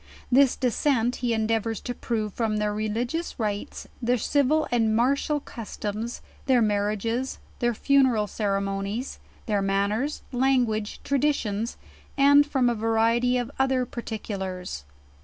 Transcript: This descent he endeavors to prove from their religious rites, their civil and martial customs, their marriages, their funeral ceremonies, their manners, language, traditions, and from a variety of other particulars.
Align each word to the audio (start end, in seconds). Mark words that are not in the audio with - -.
This 0.31 0.55
descent 0.55 1.17
he 1.17 1.31
endeavors 1.31 1.79
to 1.81 1.93
prove 1.93 2.33
from 2.33 2.57
their 2.57 2.73
religious 2.73 3.39
rites, 3.39 3.87
their 4.01 4.17
civil 4.17 4.67
and 4.71 4.95
martial 4.95 5.39
customs, 5.39 6.23
their 6.47 6.59
marriages, 6.59 7.37
their 7.59 7.75
funeral 7.75 8.25
ceremonies, 8.25 9.19
their 9.45 9.61
manners, 9.61 10.23
language, 10.31 11.01
traditions, 11.03 11.77
and 12.17 12.47
from 12.47 12.67
a 12.67 12.73
variety 12.73 13.37
of 13.37 13.51
other 13.59 13.85
particulars. 13.85 14.85